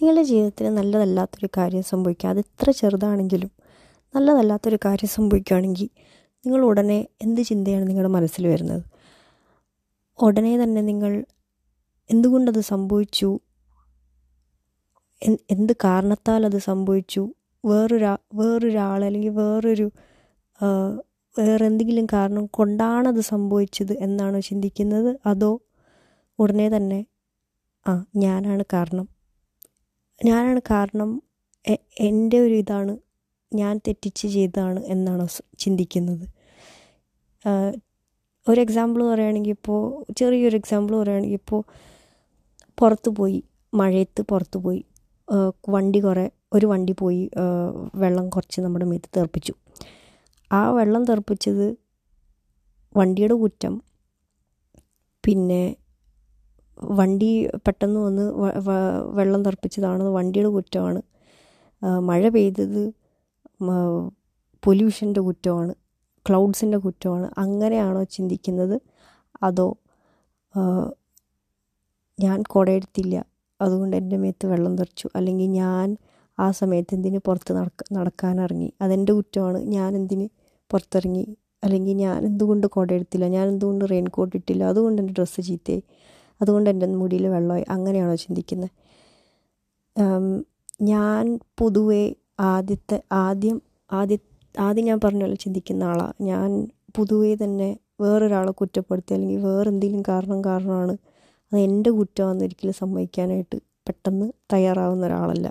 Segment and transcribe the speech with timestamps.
[0.00, 3.50] നിങ്ങളുടെ ജീവിതത്തിൽ നല്ലതല്ലാത്തൊരു കാര്യം സംഭവിക്കുക അത് എത്ര ചെറുതാണെങ്കിലും
[4.14, 5.88] നല്ലതല്ലാത്തൊരു കാര്യം സംഭവിക്കുകയാണെങ്കിൽ
[6.44, 8.82] നിങ്ങൾ ഉടനെ എന്ത് ചിന്തയാണ് നിങ്ങളുടെ മനസ്സിൽ വരുന്നത്?
[10.18, 11.24] ഉടനെ തന്നെ നിങ്ങൾ
[12.10, 13.28] എന്തുകൊണ്ടത് സംഭവിച്ചു?
[15.50, 17.22] എന്ത് കാരണത്താൽ അത് സംഭവിച്ചു?
[17.64, 19.86] വേറൊരാ വേറൊരാൾ അല്ലെങ്കിൽ വേറൊരു
[20.60, 20.66] ആ,
[21.38, 25.16] വേറെ എന്തെങ്കിലും കാരണം കൊണ്ടാണത് സംഭവിച്ചത് എന്നാണോ ചിന്തിക്കുന്നത്?
[25.26, 25.52] അതോ
[26.38, 27.00] ഉടനെ തന്നെ
[27.86, 29.06] ആ ഞാനാണ് കാരണം?
[30.28, 31.10] ഞാനാണ് കാരണം
[32.00, 32.92] എന്റെ ഒരു ഇതാണ്
[33.52, 35.24] ഞാൻ തെറ്റിച്ച് ചെയ്തതാണ് എന്നാണ്
[35.58, 36.26] ചിന്തിക്കുന്നത്.
[38.48, 39.80] ഒരു എക്സാമ്പിൾ പറയുകയാണെങ്കിൽ ഇപ്പോൾ
[40.18, 41.60] ചെറിയൊരു എക്സാമ്പിൾ പറയുകയാണെങ്കിൽ ഇപ്പോൾ
[42.78, 43.38] പുറത്ത് പോയി
[43.74, 44.84] മഴയത്ത് പുറത്ത് പോയി
[45.68, 47.30] വണ്ടി കുറേ ഒരു വണ്ടി പോയി
[47.94, 49.54] വെള്ളം കുറച്ച് നമ്മുടെ മേത്ത് തെറിപ്പിച്ചു.
[50.52, 51.66] ആ വെള്ളം തെറിപ്പിച്ചത്
[52.96, 53.74] വണ്ടിയുടെ കുറ്റം
[55.24, 55.62] പിന്നെ
[56.82, 58.24] വണ്ടി പെട്ടെന്ന് വന്ന്
[59.18, 60.02] വെള്ളം തെറിപ്പിച്ചതാണ്.
[60.02, 61.00] വണ്ടിയുടെ കുറ്റമാണ്.
[62.08, 62.80] മഴ പെയ്തത്
[64.64, 65.74] പൊല്യൂഷന്റെ കുറ്റമാണ്.
[66.28, 67.30] ക്ലൗഡ്സിന്റെ കുറ്റമാണ്.
[67.38, 68.80] അങ്ങനെയാണോ ചിന്തിക്കുന്നത്?
[69.42, 69.68] അതോ
[72.18, 73.24] ഞാൻ കുടയെടുത്തില്ല.
[73.60, 75.08] അതുകൊണ്ട് എന്റെ മേത്ത് വെള്ളം തെറിച്ചു.
[75.16, 75.96] അല്ലെങ്കിൽ ഞാൻ
[76.38, 78.72] ആ സമയത്ത് എന്തിന് പുറത്ത് നടക്ക നടക്കാനിറങ്ങി?
[78.80, 79.58] അതെന്റെ കുറ്റമാണ്.
[79.58, 80.28] ഞാൻ എന്തിന്
[80.70, 81.24] പുറത്തിറങ്ങി?
[81.64, 83.26] അല്ലെങ്കിൽ ഞാൻ എന്തുകൊണ്ട് കുടയെടുത്തില്ല?
[83.28, 84.64] ഞാൻ എന്തുകൊണ്ട് റെയിൻ കോട്ട് ഇട്ടില്ല?
[84.64, 85.82] അതുകൊണ്ട് എന്റെ ഡ്രസ്സ് ചീത്തയായി.
[86.40, 87.64] അതുകൊണ്ട് എന്റെ മുടിയിൽ വെള്ളമായി.
[87.70, 88.72] അങ്ങനെയാണോ ചിന്തിക്കുന്നത്?
[90.82, 91.24] ഞാൻ
[91.60, 92.02] പൊതുവേ
[92.52, 93.56] ആദ്യത്തെ ആദ്യം
[93.90, 94.16] ആദ്യ
[94.54, 96.50] ആദ്യം ഞാൻ പറഞ്ഞ പോലെ ചിന്തിക്കുന്ന ആളാണ് ഞാൻ
[96.96, 97.68] പൊതുവേ തന്നെ
[98.00, 100.94] വേറൊരാളെ കുറ്റപ്പെടുത്തി അല്ലെങ്കിൽ വേറെന്തെങ്കിലും കാരണം കാരണമാണ്
[101.52, 103.56] അത് എന്റെ കുറ്റമാണെന്ന് ഒരിക്കലും സമ്മതിക്കാനായിട്ട്
[103.88, 105.46] പെട്ടെന്ന് തയ്യാറാവുന്ന ഒരാളല്ല.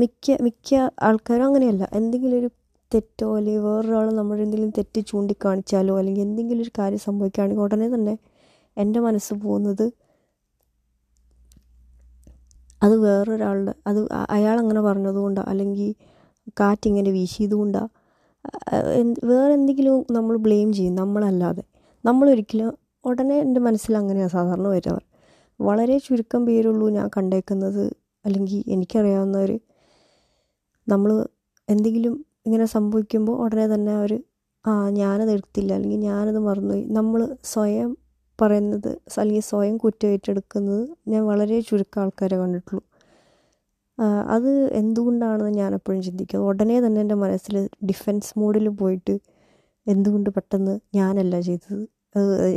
[0.00, 0.70] മിക്ക മിക്ക
[1.02, 1.84] ആൾക്കാരും അങ്ങനെയല്ല.
[1.98, 2.48] എന്തെങ്കിലും ഒരു
[2.92, 8.14] തെറ്റോ അല്ലെങ്കിൽ വേറൊരാൾ നമ്മുടെ എന്തെങ്കിലും തെറ്റ് ചൂണ്ടിക്കാണിച്ചാലോ അല്ലെങ്കിൽ എന്തെങ്കിലും ഒരു കാര്യം സംഭവിക്കുകയാണെങ്കിൽ ഉടനെ തന്നെ
[8.82, 9.86] എന്റെ മനസ്സ് പോകുന്നത്
[12.82, 14.00] അത് വേറൊരാളുടെ അത്
[14.36, 15.88] അയാൾ അങ്ങനെ പറഞ്ഞതുകൊണ്ടാണ് അല്ലെങ്കിൽ
[16.60, 17.90] കാറ്റിങ്ങനെ വീശിയതുകൊണ്ടാണ്
[19.30, 21.62] വേറെ എന്തെങ്കിലും നമ്മൾ ബ്ലെയിം ചെയ്യും നമ്മളല്ലാതെ.
[22.04, 22.70] നമ്മളൊരിക്കലും
[23.04, 25.04] ഉടനെ എന്റെ മനസ്സിൽ അങ്ങനെയാണ് സാധാരണ വരുന്നവർ
[25.60, 27.84] വളരെ ചുരുക്കം പേരുള്ളൂ ഞാൻ കണ്ടേക്കുന്നത്
[28.24, 29.50] അല്ലെങ്കിൽ എനിക്കറിയാവുന്നവർ
[30.86, 31.10] നമ്മൾ
[31.68, 32.14] എന്തെങ്കിലും
[32.46, 34.12] ഇങ്ങനെ സംഭവിക്കുമ്പോൾ ഉടനെ തന്നെ അവർ
[34.64, 36.84] ആ ഞാനത് എടുത്തില്ല അല്ലെങ്കിൽ ഞാനത് മറന്നുപോയി.
[36.98, 37.20] നമ്മൾ
[37.52, 37.90] സ്വയം
[38.42, 42.82] പറയുന്നത് അല്ലെങ്കിൽ സ്വയം കുറ്റം ഏറ്റെടുക്കുന്നത് ഞാൻ വളരെ ചുരുക്കം ആൾക്കാരെ കണ്ടിട്ടുള്ളൂ.
[44.34, 46.44] അത് എന്തുകൊണ്ടാണെന്ന് ഞാൻ എപ്പോഴും ചിന്തിക്കും.
[46.48, 47.56] ഉടനെ തന്നെ എന്റെ മനസ്സിൽ
[47.88, 49.14] ഡിഫെൻസ് മോഡിൽ പോയിട്ട്
[49.86, 51.82] എന്തുകൊണ്ട് പെട്ടെന്ന് ഞാനല്ല ചെയ്തത്?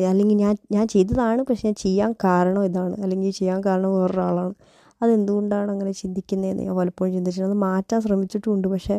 [0.09, 2.95] അല്ലെങ്കിൽ ഞാൻ ഞാൻ ചെയ്തതാണ് പക്ഷെ ഞാൻ ചെയ്യാൻ കാരണം ഇതാണ്.
[3.03, 4.55] അല്ലെങ്കിൽ ചെയ്യാൻ കാരണം വേറൊരാളാണ്.
[5.01, 7.53] അതെന്തുകൊണ്ടാണ് അങ്ങനെ ചിന്തിക്കുന്നതെന്ന് ഞാൻ പലപ്പോഴും ചിന്തിച്ചിട്ടുണ്ട്.
[7.53, 8.97] അത് മാറ്റാൻ ശ്രമിച്ചിട്ടുമുണ്ട് പക്ഷേ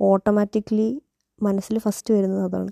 [0.00, 0.88] ഓട്ടോമാറ്റിക്കലി
[1.40, 2.70] മനസ്സിൽ ഫസ്റ്റ് വരുന്നത് അതാണ്.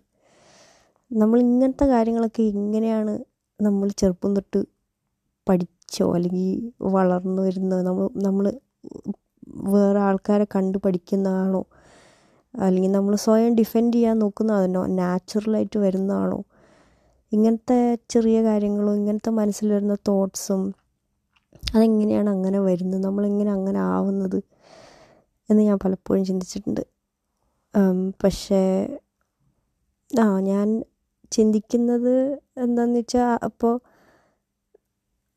[1.11, 3.15] നമ്മൾ ഇങ്ങനത്തെ കാര്യങ്ങളൊക്കെ എങ്ങനെയാണ്
[3.63, 4.61] നമ്മൾ ചെറുപ്പം തൊട്ട്
[5.47, 6.49] പഠിച്ചോ അല്ലെങ്കിൽ
[6.97, 8.47] വളർന്നു വരുന്ന നമ്മൾ നമ്മൾ
[9.75, 11.63] വേറെ ആൾക്കാരെ കണ്ട് പഠിക്കുന്നതാണോ
[12.55, 16.39] അല്ലെങ്കിൽ നമ്മൾ സ്വയം ഡിഫെൻഡ് ചെയ്യാൻ നോക്കുന്നതാണോ നാച്ചുറലായിട്ട് വരുന്നതാണോ
[17.33, 17.79] ഇങ്ങനത്തെ
[18.11, 20.63] ചെറിയ കാര്യങ്ങളും ഇങ്ങനത്തെ മനസ്സിൽ വരുന്ന തോട്ട്സും
[21.73, 24.39] അതെങ്ങനെയാണ് അങ്ങനെ വരുന്നത് നമ്മളെങ്ങനെ അങ്ങനെ ആവുന്നത്
[25.49, 26.83] എന്ന് ഞാൻ പലപ്പോഴും ചിന്തിച്ചിട്ടുണ്ട്.
[28.23, 28.63] പക്ഷേ
[30.11, 30.69] ആ ഞാൻ
[31.33, 32.15] ചിന്തിക്കുന്നത്
[32.59, 33.75] എന്താണെന്ന് വെച്ചാൽ അപ്പോൾ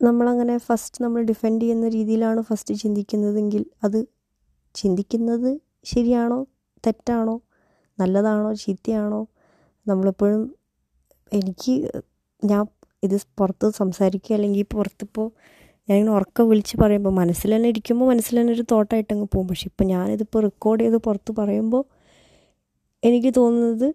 [0.02, 4.00] നമ്മളങ്ങനെ ഫസ്റ്റ് നമ്മൾ ഡിഫെൻഡ് ചെയ്യുന്ന രീതിയിലാണ് ഫസ്റ്റ് ചിന്തിക്കുന്നതെങ്കിൽ അത്
[4.76, 5.50] ചിന്തിക്കുന്നത്
[5.84, 6.40] ശരിയാണോ
[6.84, 7.36] തെറ്റാണോ
[8.00, 9.22] നല്ലതാണോ ചീത്തയാണോ?
[9.88, 10.42] നമ്മളെപ്പോഴും
[11.32, 11.74] എനിക്ക്
[12.44, 12.64] ഞാൻ
[13.04, 15.28] ഇത് പുറത്ത് സംസാരിക്കുക അല്ലെങ്കിൽ പുറത്തിപ്പോൾ
[15.90, 19.48] ഞാനിങ്ങനെ ഉറക്കം വിളിച്ച് പറയുമ്പോൾ മനസ്സിൽ തന്നെ ഇരിക്കുമ്പോൾ മനസ്സിൽ തന്നെ ഒരു തോട്ടായിട്ട് അങ്ങ് പോകും.
[19.48, 21.84] പക്ഷെ ഇപ്പോൾ ഞാനിതിപ്പോൾ റെക്കോർഡ് ചെയ്ത് പുറത്ത് പറയുമ്പോൾ
[23.04, 23.88] എനിക്ക് തോന്നുന്നത്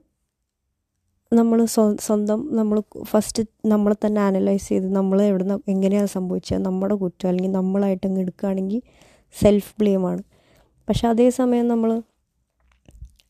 [1.32, 1.58] നമ്മൾ
[2.00, 7.52] സ്വന്തം നമ്മൾ ഫസ്റ്റ് നമ്മളെ തന്നെ അനലൈസ് ചെയ്ത് നമ്മൾ എവിടെ നിന്ന് എങ്ങനെയാണ് സംഭവിച്ചത് നമ്മുടെ കുറ്റം അല്ലെങ്കിൽ
[7.52, 8.80] നമ്മളായിട്ട് അങ്ങ് എടുക്കുകയാണെങ്കിൽ
[9.34, 10.22] സെൽഫ് ബ്ലെയിമാണ്
[10.88, 11.90] പക്ഷെ അതേസമയം നമ്മൾ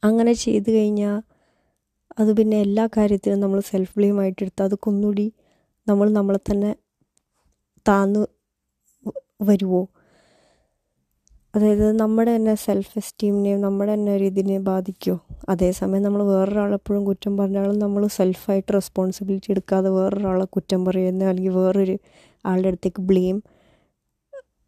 [0.02, 1.18] അങ്ങനെ ചെയ്തു കഴിഞ്ഞാൽ
[2.18, 5.26] അത് പിന്നെ എല്ലാ കാര്യത്തിലും നമ്മൾ സെൽഫ് ബ്ലെയിം ആയിട്ട് എടുത്ത് അതൊക്കെ ഒന്നുകൂടി
[5.86, 6.70] നമ്മൾ നമ്മളെ തന്നെ
[7.86, 8.22] താന്ന്
[9.42, 9.82] വരുമോ
[11.54, 15.16] അതായത് നമ്മുടെ തന്നെ സെൽഫ് എസ്റ്റീമിനെയും നമ്മുടെ തന്നെ ഒരു ഇതിനെ ബാധിക്കുമോ
[15.48, 21.96] അതേസമയം നമ്മൾ വേറൊരാളെപ്പോഴും കുറ്റം പറഞ്ഞാലും നമ്മൾ സെൽഫായിട്ട് റെസ്പോൺസിബിലിറ്റി എടുക്കാതെ വേറൊരാളെ കുറ്റം പറയുന്ന അല്ലെങ്കിൽ വേറൊരു
[22.44, 23.38] ആളുടെ അടുത്തേക്ക് ബ്ലെയിം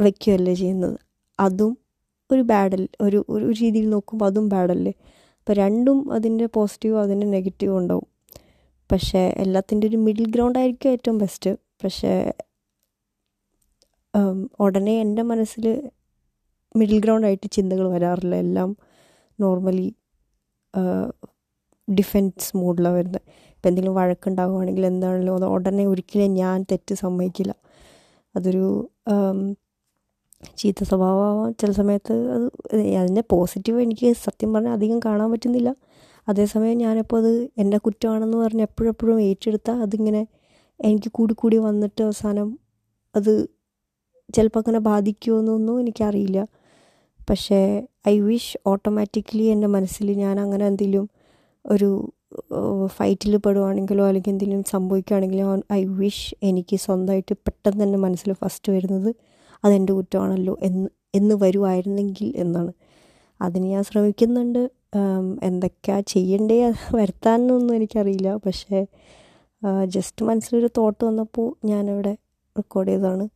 [0.01, 0.97] വയ്ക്കുകയല്ലേ ചെയ്യുന്നത്?
[1.39, 1.73] അതും
[2.31, 4.93] ഒരു ബാഡൽ ഒരു ഒരു രീതിയിൽ നോക്കുമ്പോൾ അതും ബാഡല്ലേ
[5.39, 8.07] അപ്പോൾ രണ്ടും അതിന്റെ പോസിറ്റീവും അതിന്റെ നെഗറ്റീവും ഉണ്ടാവും.
[8.91, 11.51] പക്ഷേ എല്ലാത്തിന്റെ ഒരു മിഡിൽ ഗ്രൗണ്ട് ആയിരിക്കും ഏറ്റവും ബെസ്റ്റ്
[11.85, 12.13] പക്ഷേ
[14.61, 15.65] ഉടനെ എന്റെ മനസ്സിൽ
[16.79, 18.35] മിഡിൽ ഗ്രൗണ്ട് ആയിട്ട് ചിന്തകൾ വരാറില്ല.
[18.45, 18.71] എല്ലാം
[19.39, 19.89] നോർമലി
[21.89, 23.23] ഡിഫെൻസ് മൂഡിലാണ് വരുന്നത്
[23.55, 27.53] ഇപ്പം എന്തെങ്കിലും വഴക്കുണ്ടാകുവാണെങ്കിൽ എന്താണല്ലോ അത് ഉടനെ ഒരിക്കലും ഞാൻ തെറ്റ് സമ്മതിക്കില്ല.
[28.35, 28.67] അതൊരു
[30.61, 32.47] ചീത്ത സ്വഭാവമാവാം ചില സമയത്ത് അത്
[33.01, 35.71] അതിന്റെ പോസിറ്റീവ് എനിക്ക് സത്യം പറഞ്ഞാൽ അധികം കാണാൻ പറ്റുന്നില്ല.
[36.29, 37.33] അതേസമയം ഞാനിപ്പോൾ അത്
[37.63, 40.23] എന്റെ കുറ്റമാണെന്ന് പറഞ്ഞ് എപ്പോഴെപ്പോഴും ഏറ്റെടുത്താൽ അതിങ്ങനെ
[40.81, 42.49] എനിക്ക് കൂടി കൂടി വന്നിട്ട് അവസാനം
[43.15, 43.33] അത്
[44.35, 46.41] ചിലപ്പോൾ അങ്ങനെ ബാധിക്കുമോ എന്നൊന്നും എനിക്കറിയില്ല.
[47.29, 51.09] പക്ഷേ ഐ വിഷ് ഓട്ടോമാറ്റിക്കലി എന്റെ മനസ്സിൽ ഞാൻ അങ്ങനെ എന്തെങ്കിലും
[51.67, 52.13] ഒരു
[52.87, 59.15] ഫൈറ്റിൽ പെടുവാണെങ്കിലോ അല്ലെങ്കിൽ എന്തെങ്കിലും സംഭവിക്കുകയാണെങ്കിലോ ഐ വിഷ് എനിക്ക് സ്വന്തമായിട്ട് പെട്ടെന്ന് തന്നെ മനസ്സിൽ ഫസ്റ്റ് വരുന്നത്
[59.65, 62.73] അതെന്റെ കുറ്റമാണല്ലോ എന്ന് എന്ന് വരുമായിരുന്നെങ്കിൽ എന്നാണ്.
[63.41, 64.71] അതിന് ഞാൻ ശ്രമിക്കുന്നുണ്ട്.
[65.43, 68.37] എന്തൊക്കെയാ ചെയ്യണ്ടേ വരുത്താനൊന്നും എനിക്കറിയില്ല.
[68.47, 68.87] പക്ഷേ
[69.85, 72.17] ജസ്റ്റ് മനസ്സിലൊരു തോട്ട് വന്നപ്പോൾ ഞാനിവിടെ
[72.59, 73.27] റെക്കോർഡ് ചെയ്തതാണ്.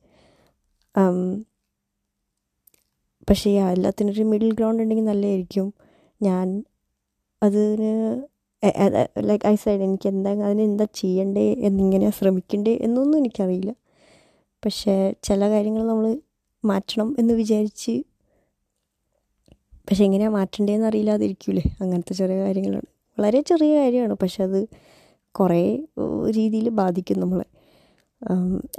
[3.30, 5.74] പക്ഷേ എല്ലാത്തിനൊരു മിഡിൽ ഗ്രൗണ്ട് ഉണ്ടെങ്കിൽ നല്ലതായിരിക്കും.
[6.22, 6.64] ഞാൻ
[7.42, 8.22] അതിന്
[9.18, 13.70] ലൈക്ക് ഐ സൈഡ് എനിക്ക് എന്താ അതിന് എന്താ ചെയ്യണ്ടേ എന്നിങ്ങനെ ശ്രമിക്കണ്ടേ എന്നൊന്നും എനിക്കറിയില്ല.
[14.64, 16.18] പക്ഷേ ചില കാര്യങ്ങൾ നമ്മൾ
[16.64, 18.02] മാറ്റണം എന്ന് വിചാരിച്ച്
[19.88, 21.62] പക്ഷെ എങ്ങനെയാണ് മാറ്റണ്ടേന്ന് അറിയില്ലാതിരിക്കൂലേ.
[21.80, 22.88] അങ്ങനത്തെ ചെറിയ കാര്യങ്ങളാണ്.
[23.20, 24.14] വളരെ ചെറിയ കാര്യമാണ്.
[24.14, 24.68] പക്ഷെ അത്
[25.30, 25.78] കുറേ
[26.30, 27.55] രീതിയിൽ ബാധിക്കും നമ്മളെ.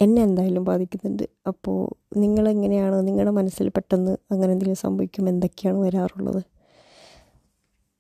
[0.04, 1.26] എന്നെ എന്തായാലും ബാധിക്കുന്നുണ്ട്.
[1.52, 1.80] അപ്പോൾ
[2.24, 6.42] നിങ്ങളെങ്ങനെയാണ് നിങ്ങളുടെ മനസ്സിൽ പെട്ടെന്ന് അങ്ങനെ എന്തെങ്കിലും സംഭവിക്കുമ്പോൾ എന്തൊക്കെയാണ് വരാറുള്ളത്?